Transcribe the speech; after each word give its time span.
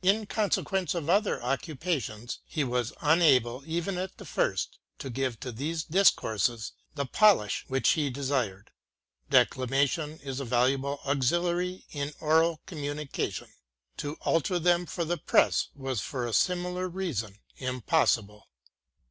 In 0.00 0.24
consequence 0.24 0.94
of 0.94 1.10
other 1.10 1.42
occupations, 1.42 2.38
he 2.46 2.64
was 2.64 2.94
unable, 3.02 3.62
even 3.66 3.98
at 3.98 4.16
first, 4.26 4.78
to 4.98 5.10
give 5.10 5.38
to 5.40 5.52
these 5.52 5.84
discourses 5.84 6.72
the 6.94 7.04
polish 7.04 7.66
which 7.68 7.90
he 7.90 8.08
desired. 8.08 8.70
Declamation 9.28 10.20
is 10.22 10.40
a 10.40 10.46
valuable 10.46 11.00
auxiliary 11.04 11.84
in 11.92 12.14
oral 12.18 12.62
communi 12.66 13.12
cation. 13.12 13.48
To 13.98 14.14
alter 14.22 14.58
them 14.58 14.86
for 14.86 15.04
the 15.04 15.18
press 15.18 15.68
was 15.74 16.00
for 16.00 16.26
a 16.26 16.32
similar 16.32 16.88
reason 16.88 17.36
impossible. 17.58 18.48